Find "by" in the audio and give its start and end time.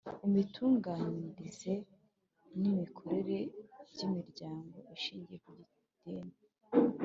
3.89-3.99